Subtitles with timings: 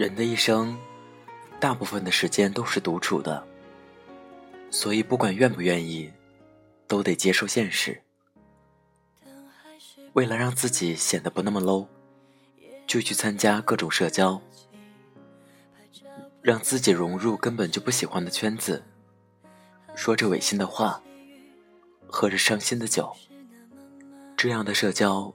[0.00, 0.74] 人的一生，
[1.60, 3.46] 大部分的时间都是独处的，
[4.70, 6.10] 所以不管愿不愿意，
[6.88, 8.00] 都得接受现实。
[10.14, 11.86] 为了让自己显得不那么 low，
[12.86, 14.40] 就去参加各种社交，
[16.40, 18.82] 让自己融入根本就不喜欢的圈子，
[19.94, 21.02] 说着违心的话，
[22.06, 23.14] 喝着伤心的酒。
[24.34, 25.34] 这样的社交，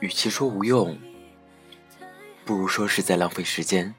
[0.00, 0.98] 与其说无用。
[2.44, 3.94] 不如说是在浪费时间。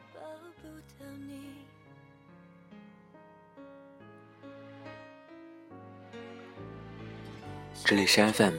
[7.86, 8.56] 这里是 FM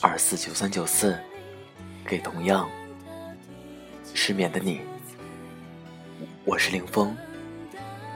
[0.00, 1.18] 二四九三九四，
[2.06, 2.68] 给同样
[4.14, 4.80] 失眠的你，
[6.44, 7.16] 我是林峰。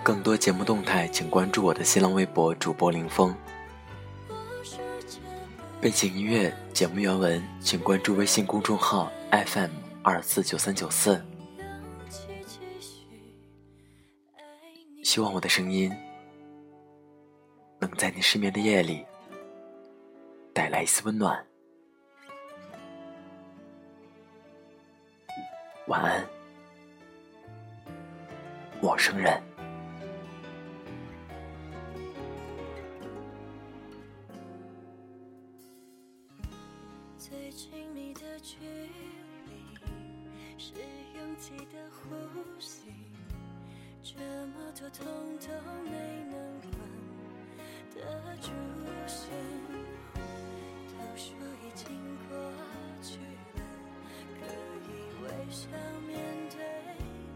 [0.05, 3.35] 更多节目动态，请关注我的新浪微博主播林峰。
[5.81, 9.88] 背景音乐、节目原文，请关注微信公众号 FM。
[10.11, 11.23] 二四九三九四，
[15.05, 15.95] 希望我的声音
[17.79, 19.05] 能在你失眠的夜里
[20.55, 21.47] 带来一丝温暖。
[25.89, 26.27] 晚安，
[28.81, 29.43] 陌生人。
[37.19, 38.91] 最亲密的距离
[40.59, 40.73] 是
[41.15, 42.11] 拥挤的呼
[42.59, 42.91] 吸，
[44.03, 45.07] 这么多痛
[45.39, 45.47] 都
[45.89, 45.93] 没
[46.33, 46.75] 能换
[47.95, 47.97] 得
[48.43, 48.51] 住
[49.07, 49.31] 心。
[50.15, 51.27] 都说
[51.65, 51.87] 已经
[52.29, 52.37] 过
[53.01, 53.19] 去
[53.55, 53.63] 了，
[54.41, 54.43] 可
[54.83, 54.89] 以
[55.23, 55.69] 微笑
[56.09, 56.11] 面
[56.51, 56.59] 对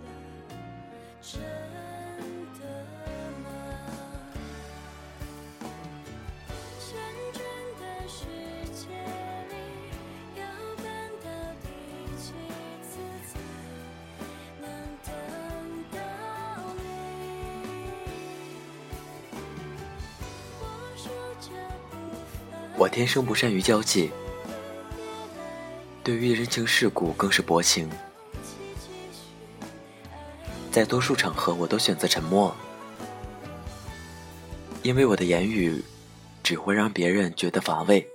[0.03, 1.62] 了。
[22.77, 24.11] 我天生不善于交际，
[26.03, 27.89] 对于人情世故更是薄情，
[30.71, 32.55] 在多数场合我都选择沉默，
[34.83, 35.85] 因为我的言语
[36.43, 38.09] 只会让别人觉得乏味，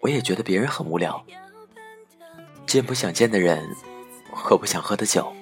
[0.00, 1.24] 我也觉得别人很无聊。
[2.66, 3.64] 见不想见的人，
[4.32, 5.32] 喝不想喝的酒，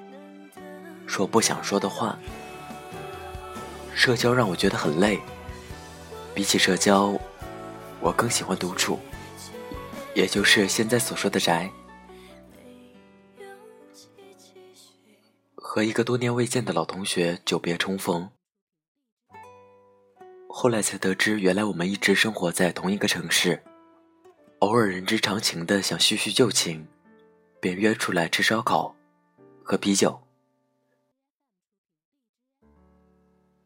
[1.06, 2.16] 说不想说的话，
[3.94, 5.18] 社交让我觉得很累，
[6.34, 7.18] 比起社交。
[8.00, 8.98] 我更喜欢独处，
[10.14, 11.70] 也就是现在所说的宅。
[15.54, 18.28] 和一个多年未见的老同学久别重逢，
[20.48, 23.62] 后来才得知，原来我们一直生活在同一个城市，
[24.58, 26.88] 偶尔人之常情的想叙叙旧情，
[27.60, 28.96] 便约出来吃烧烤、
[29.62, 30.20] 喝啤酒。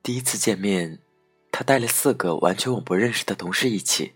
[0.03, 1.01] 第一次见面，
[1.51, 4.12] 他带了四个完全我不认识的同事一起。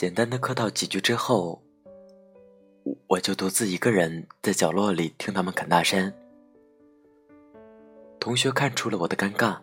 [0.00, 1.62] 简单的客套几句之后，
[3.06, 6.10] 我就独自一个人在角落里听他们侃大山。
[8.18, 9.60] 同学看出了我的尴尬，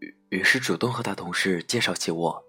[0.00, 2.44] 于于是主动和他同事介绍起我。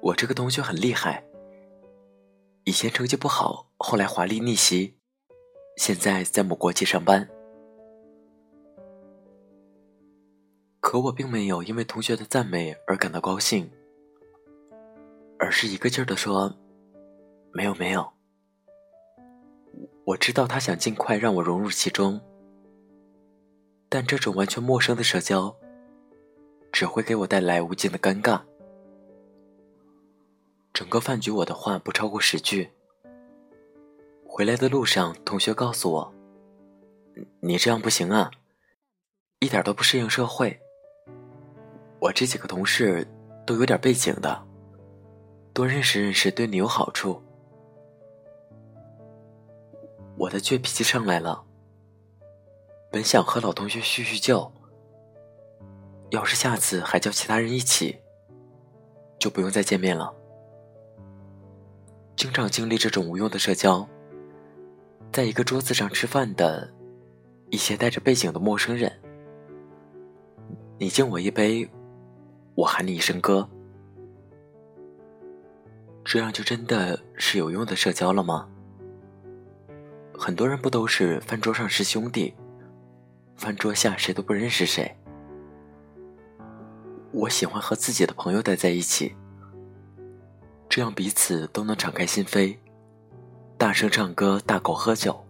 [0.00, 1.22] 我这个同学很厉害，
[2.64, 4.96] 以前成绩不好，后来华丽逆袭，
[5.76, 7.28] 现在在某国企上班。
[10.80, 13.70] 可我并没有因为同学的赞美而感到高兴。
[15.38, 16.54] 而是一个劲儿的说
[17.52, 18.12] ：“没有，没有。”
[20.04, 22.20] 我知道他想尽快让我融入其中，
[23.88, 25.54] 但这种完全陌生的社交，
[26.72, 28.40] 只会给我带来无尽的尴尬。
[30.72, 32.70] 整个饭局，我的话不超过十句。
[34.26, 36.14] 回来的路上，同学告诉我
[37.40, 38.30] ：“你这样不行啊，
[39.40, 40.58] 一点都不适应社会。”
[42.00, 43.06] 我这几个同事
[43.44, 44.47] 都有点背景的。
[45.58, 47.20] 多认识认识，对你有好处。
[50.16, 51.44] 我的倔脾气上来了，
[52.92, 54.52] 本想和老同学叙叙旧，
[56.10, 57.98] 要是下次还叫其他人一起，
[59.18, 60.14] 就不用再见面了。
[62.14, 63.84] 经常经历这种无用的社交，
[65.12, 66.72] 在一个桌子上吃饭的
[67.50, 68.92] 一些带着背景的陌生人，
[70.78, 71.68] 你敬我一杯，
[72.54, 73.50] 我喊你一声哥。
[76.10, 78.48] 这样就真的是有用的社交了吗？
[80.18, 82.32] 很多人不都是饭桌上是兄弟，
[83.36, 84.96] 饭桌下谁都不认识谁。
[87.12, 89.14] 我喜欢和自己的朋友待在一起，
[90.66, 92.56] 这样彼此都能敞开心扉，
[93.58, 95.22] 大声唱歌，大口喝酒。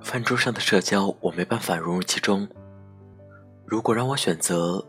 [0.00, 2.48] 饭桌上的社交，我没办法融入其中。
[3.66, 4.82] 如果让我选择，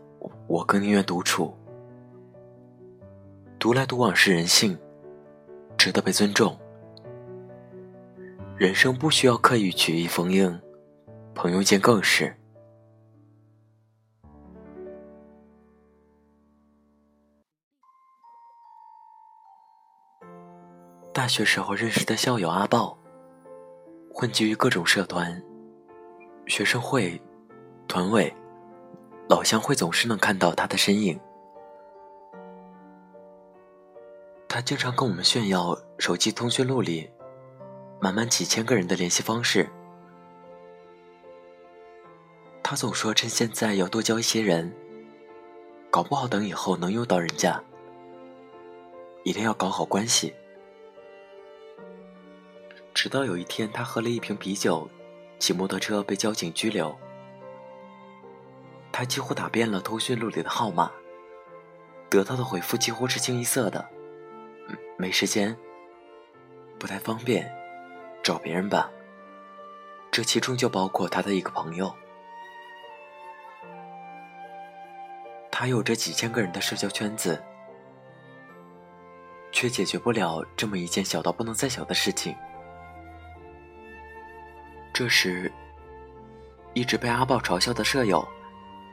[0.46, 1.54] 我更宁愿独处。
[3.60, 4.76] 独来独往是人性，
[5.76, 6.58] 值得被尊重。
[8.56, 10.58] 人生不需要刻意曲意逢迎，
[11.34, 12.34] 朋友间更是。
[21.12, 22.96] 大学时候认识的校友阿豹，
[24.10, 25.38] 混迹于各种社团、
[26.46, 27.20] 学生会、
[27.86, 28.34] 团委、
[29.28, 31.20] 老乡会，总是能看到他的身影。
[34.52, 37.08] 他经常跟我们炫耀手机通讯录里
[38.00, 39.70] 满满几千个人的联系方式。
[42.60, 44.74] 他总说趁现在要多交一些人，
[45.88, 47.62] 搞不好等以后能用到人家，
[49.22, 50.34] 一定要搞好关系。
[52.92, 54.90] 直到有一天，他喝了一瓶啤酒，
[55.38, 56.92] 骑摩托车被交警拘留。
[58.90, 60.90] 他几乎打遍了通讯录里的号码，
[62.08, 63.88] 得到的回复几乎是清一色的
[65.00, 65.56] ：“没时间，
[66.78, 67.50] 不太方便，
[68.22, 68.90] 找别人吧。”
[70.12, 71.94] 这其中就包括他的一个朋友。
[75.50, 77.42] 他有着几千个人的社交圈子，
[79.52, 82.34] 却解决不了这么一件小到不能再小的事情。
[84.92, 85.50] 这时，
[86.74, 88.26] 一直被阿豹嘲笑的舍友，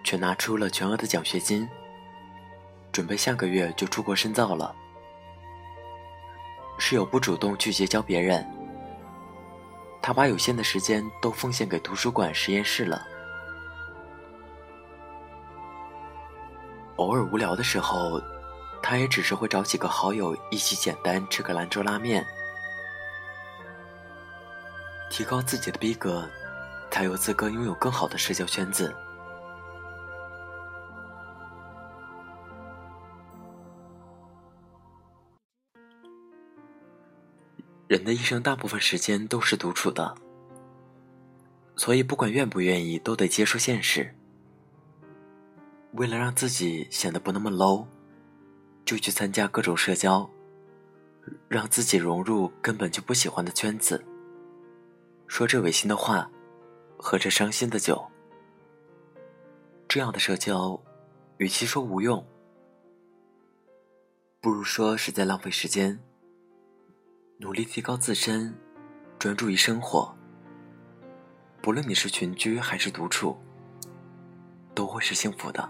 [0.04, 1.68] 却拿出了全额的奖学金，
[2.92, 4.75] 准备下个月就出国深造了。
[6.77, 8.45] 室友不主动去结交别人，
[10.01, 13.06] 他把有限的时间都奉献给图书馆、实验室了。
[16.97, 18.21] 偶尔无聊的时候，
[18.81, 22.25] 他也只是会找几个好友一起简单吃个兰州拉面。
[25.09, 26.27] 提高自己的逼格，
[26.91, 28.95] 才有资格拥有更好的社交圈子。
[37.87, 40.13] 人的一生大部分时间都是独处的，
[41.77, 44.13] 所以不管愿不愿意，都得接受现实。
[45.93, 47.85] 为了让自己显得不那么 low，
[48.83, 50.29] 就去参加各种社交，
[51.47, 54.03] 让自己融入根本就不喜欢的圈子。
[55.25, 56.29] 说着违心的话，
[56.97, 58.05] 喝着伤心的酒，
[59.87, 60.77] 这样的社交，
[61.37, 62.25] 与其说无用，
[64.41, 65.97] 不如说是在浪费时间。
[67.39, 68.51] 努力提高自身，
[69.19, 70.11] 专注于生活。
[71.61, 73.37] 不论你是群居还是独处，
[74.73, 75.69] 都会是幸福的。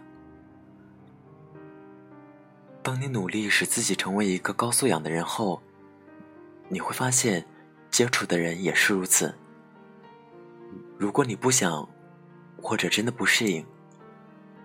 [2.81, 5.61] 当你努力使自己成为一个高素养的人后，
[6.69, 7.45] 你会发现，
[7.91, 9.35] 接触的人也是如此。
[10.97, 11.85] 如果你不想，
[12.61, 13.65] 或者真的不适应，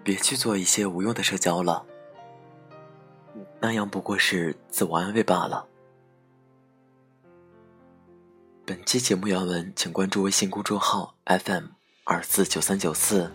[0.05, 1.85] 别去做一些无用的社交了，
[3.61, 5.67] 那样不过是自我安慰罢了。
[8.73, 11.65] 本期节目原文，请关注微信公众号 FM
[12.05, 13.31] 二四九三九四。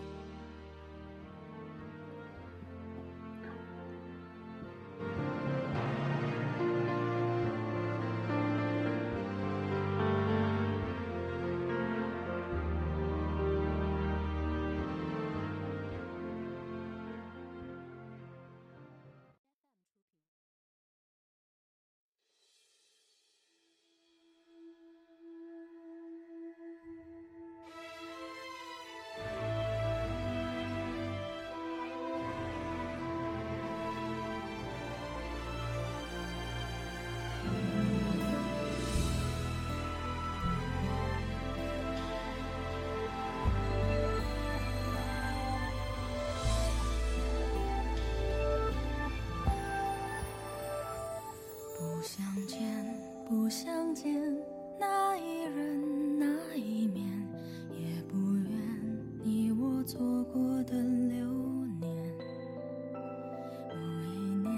[59.88, 61.24] 错过的流
[61.80, 62.12] 年，
[63.70, 64.52] 某一年，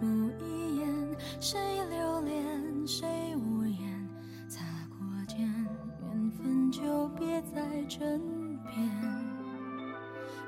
[0.00, 0.86] 某一眼，
[1.40, 1.58] 谁
[1.90, 4.08] 留恋，谁无言，
[4.48, 4.60] 擦
[4.90, 5.40] 过肩，
[6.04, 8.20] 缘分就别在枕
[8.62, 8.88] 边，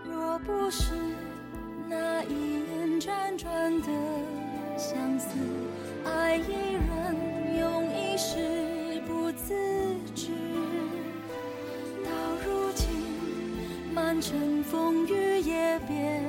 [0.05, 0.95] 若不是
[1.89, 3.89] 那一眼，辗转的
[4.79, 5.37] 相思，
[6.05, 6.72] 爱意。
[14.23, 16.23] 满城风雨也别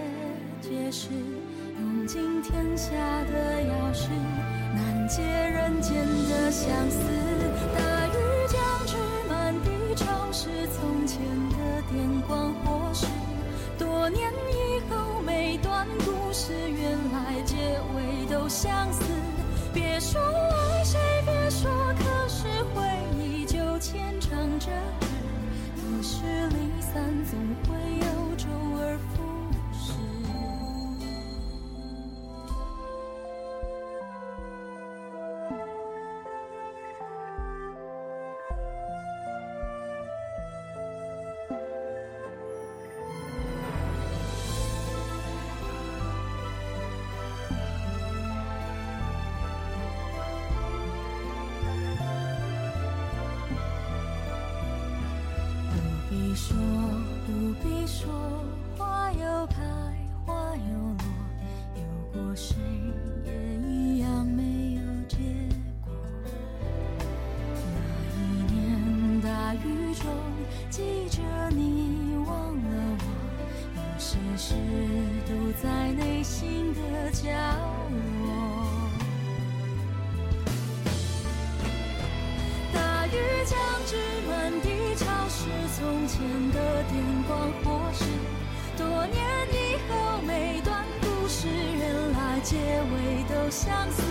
[0.60, 1.10] 解释，
[1.80, 2.90] 用尽天下
[3.26, 4.08] 的钥匙，
[4.74, 5.94] 难解人间
[6.28, 6.98] 的相思。
[7.78, 8.96] 大雨将至，
[9.30, 11.20] 满地潮湿，从前
[11.50, 13.06] 的电光火石，
[13.78, 17.56] 多年以后每段故事，原来结
[17.96, 19.04] 尾都相似。
[19.72, 21.70] 别说爱谁，别说，
[22.00, 22.82] 可是回
[23.20, 25.08] 忆就牵肠着纸，
[25.76, 27.74] 得失离但总会
[28.06, 28.13] 有
[86.24, 88.06] 前的电光火石，
[88.78, 94.02] 多年以后每段故事，原来结尾都相似。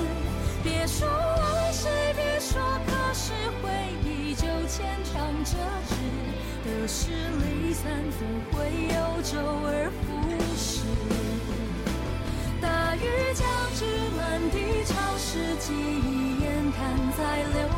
[0.63, 3.73] 别说爱谁，别说，可是回
[4.05, 5.57] 忆就牵肠着
[5.89, 5.95] 纸，
[6.63, 7.09] 得失
[7.41, 10.05] 离散总会有周而复
[10.55, 10.85] 始。
[12.61, 13.87] 大雨将至，
[14.19, 16.79] 满地潮湿，记忆眼看
[17.17, 17.72] 在流